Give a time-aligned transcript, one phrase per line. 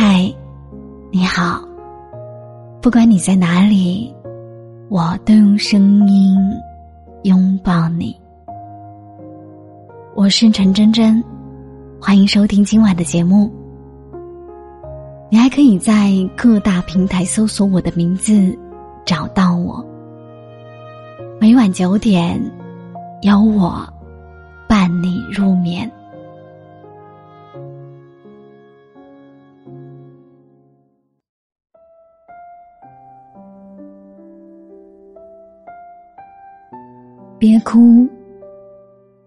[0.00, 0.32] 嗨，
[1.10, 1.60] 你好。
[2.80, 4.14] 不管你在哪里，
[4.88, 6.38] 我都用声音
[7.24, 8.16] 拥抱你。
[10.14, 11.20] 我是陈真真，
[12.00, 13.52] 欢迎收听今晚的节目。
[15.32, 18.56] 你还可以在各大平台搜索我的名字，
[19.04, 19.84] 找到我。
[21.40, 22.40] 每晚九点，
[23.22, 23.84] 有我
[24.68, 25.90] 伴你入眠。
[37.38, 38.04] 别哭，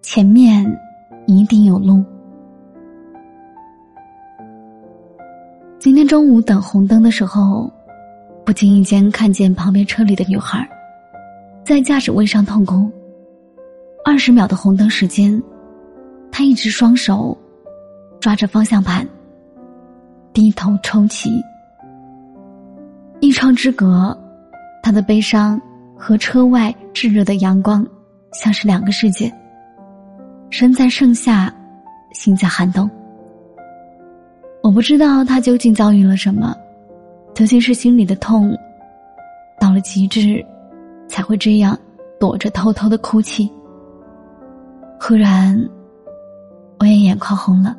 [0.01, 0.65] 前面
[1.27, 2.03] 一定有路。
[5.79, 7.71] 今天中午等红灯的时候，
[8.45, 10.70] 不经意间看见旁边车里的女孩，
[11.63, 12.91] 在驾驶位上痛哭。
[14.03, 15.41] 二十秒的红灯时间，
[16.29, 17.37] 她一直双手
[18.20, 19.07] 抓着方向盘，
[20.34, 21.41] 低头抽泣。
[23.21, 24.13] 一窗之隔，
[24.84, 25.62] 她的悲伤
[25.98, 27.87] 和车外炙热的阳光。
[28.34, 29.32] 像是两个世界。
[30.49, 31.54] 身在盛夏，
[32.13, 32.90] 心在寒冬。
[34.62, 36.55] 我不知道他究竟遭遇了什么，
[37.34, 38.55] 究竟是心里的痛
[39.59, 40.46] 到了极致，
[41.07, 41.77] 才会这样
[42.20, 43.52] 躲着偷偷的哭泣。
[44.99, 45.57] 忽然，
[46.79, 47.76] 我也眼眶红了，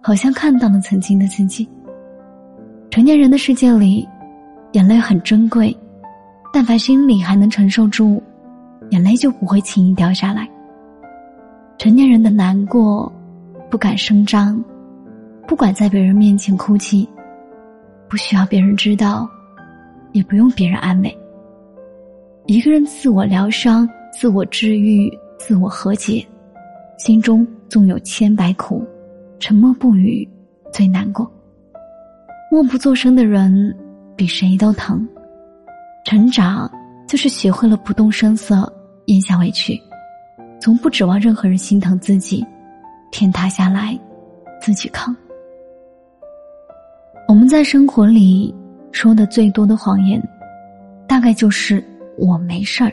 [0.00, 1.68] 好像看到了曾经的自己。
[2.90, 4.08] 成年人的世界里，
[4.72, 5.76] 眼泪很珍贵，
[6.52, 8.20] 但凡心里还能承受住。
[8.90, 10.48] 眼泪就不会轻易掉下来。
[11.76, 13.12] 成年人的难过，
[13.70, 14.62] 不敢声张，
[15.46, 17.08] 不管在别人面前哭泣，
[18.08, 19.28] 不需要别人知道，
[20.12, 21.18] 也不用别人安慰。
[22.46, 26.26] 一个人自我疗伤、自我治愈、自我和解，
[26.98, 28.84] 心中纵有千百苦，
[29.38, 30.28] 沉默不语
[30.72, 31.30] 最难过。
[32.50, 33.76] 默不作声的人，
[34.16, 35.06] 比谁都疼。
[36.04, 36.70] 成长，
[37.06, 38.72] 就是学会了不动声色。
[39.08, 39.80] 咽下委屈，
[40.60, 42.46] 从不指望任何人心疼自己，
[43.10, 43.98] 天塌下来
[44.60, 45.16] 自己扛。
[47.26, 48.54] 我们在生活里
[48.92, 50.22] 说的最多的谎言，
[51.06, 51.82] 大概就是
[52.18, 52.92] 我没事儿。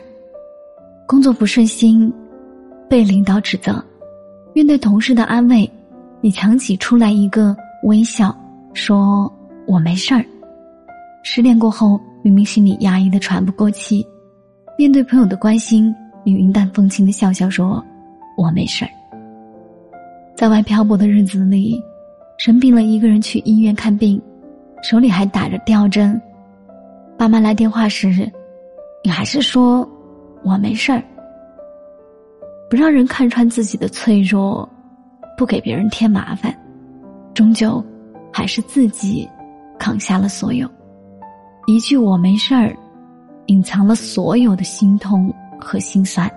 [1.06, 2.10] 工作不顺心，
[2.88, 3.84] 被领导指责，
[4.54, 5.70] 面对同事的安慰，
[6.22, 8.34] 你强挤出来一个微笑，
[8.72, 9.30] 说
[9.66, 10.24] 我没事儿。
[11.22, 14.06] 失恋过后，明明心里压抑的喘不过气，
[14.78, 15.94] 面对朋友的关心。
[16.26, 17.80] 你云淡风轻的笑笑说
[18.36, 18.90] ：“我没事儿。”
[20.34, 21.80] 在外漂泊的日子里，
[22.36, 24.20] 生病了一个人去医院看病，
[24.82, 26.20] 手里还打着吊针。
[27.16, 28.28] 爸妈来电话时，
[29.04, 29.88] 你还是说
[30.42, 31.00] ：“我没事儿。”
[32.68, 34.68] 不让人看穿自己的脆弱，
[35.38, 36.52] 不给别人添麻烦，
[37.34, 37.80] 终究
[38.32, 39.28] 还是自己
[39.78, 40.68] 扛下了所有。
[41.68, 42.76] 一句“我没事儿”，
[43.46, 45.32] 隐藏了所有的心痛。
[45.60, 46.30] 和心酸。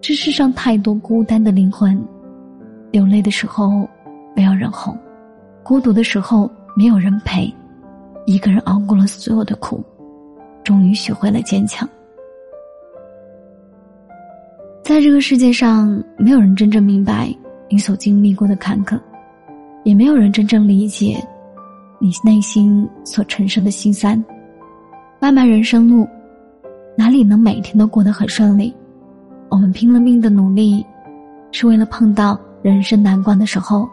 [0.00, 1.96] 这世上太多孤单的灵魂，
[2.90, 3.88] 流泪的时候
[4.34, 4.98] 没有人哄，
[5.62, 7.52] 孤独的时候没有人陪，
[8.26, 9.80] 一个人熬过了所有的苦，
[10.64, 11.88] 终于学会了坚强。
[14.82, 17.32] 在这个世界上，没有人真正明白
[17.70, 18.98] 你所经历过的坎坷，
[19.84, 21.24] 也没有人真正理解
[22.00, 24.22] 你内心所承受的心酸。
[25.20, 26.08] 漫漫人生路。
[26.96, 28.74] 哪里能每天都过得很顺利？
[29.48, 30.84] 我们拼了命的努力，
[31.50, 33.88] 是为了碰到人生难关的时候，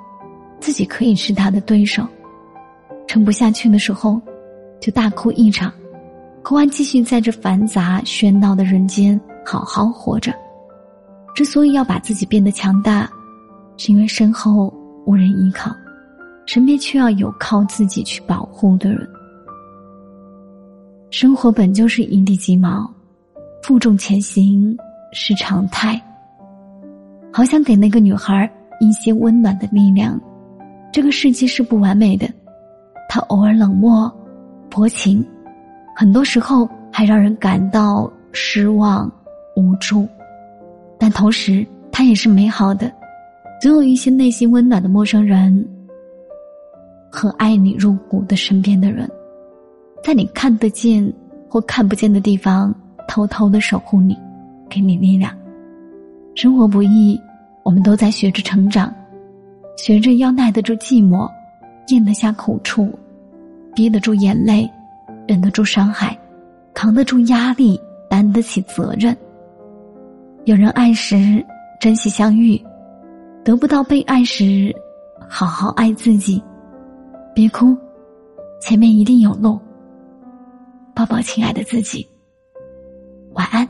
[0.59, 2.05] 自己可以是他的对手。
[3.07, 4.21] 撑不下去的时候，
[4.79, 5.71] 就大哭一场，
[6.43, 10.33] 哭完继续在这繁杂喧闹的人间好好活着。
[11.33, 13.09] 之所以要把自己变得强大，
[13.77, 14.73] 是因为身后
[15.05, 15.71] 无人依靠，
[16.45, 19.09] 身边却要有靠自己去保护的人。
[21.11, 22.87] 生活本就是一地鸡毛，
[23.63, 24.77] 负重前行
[25.11, 25.99] 是常态。
[27.33, 28.49] 好想给那个女孩
[28.79, 30.19] 一些温暖的力量。
[30.91, 32.29] 这个世界是不完美的，
[33.09, 34.11] 他偶尔冷漠、
[34.69, 35.25] 薄情，
[35.95, 39.11] 很多时候还让人感到失望、
[39.55, 40.07] 无助。
[40.99, 42.91] 但同时，他也是美好的，
[43.59, 45.67] 总有一些内心温暖的陌生人
[47.11, 49.09] 和爱你入骨的身边的人。
[50.03, 51.13] 在你看得见
[51.49, 52.73] 或看不见的地方，
[53.07, 54.17] 偷偷的守护你，
[54.69, 55.31] 给你力量。
[56.35, 57.19] 生活不易，
[57.63, 58.93] 我们都在学着成长，
[59.77, 61.29] 学着要耐得住寂寞，
[61.89, 62.97] 咽得下苦处，
[63.75, 64.69] 憋得住眼泪，
[65.27, 66.17] 忍得住伤害，
[66.73, 67.79] 扛得住压力，
[68.09, 69.15] 担得起责任。
[70.45, 71.45] 有人爱时，
[71.79, 72.57] 珍惜相遇；
[73.43, 74.73] 得不到被爱时，
[75.27, 76.41] 好好爱自己。
[77.35, 77.75] 别哭，
[78.61, 79.59] 前面一定有路。
[80.99, 82.05] 抱抱亲爱的自己。
[83.31, 83.68] 晚安。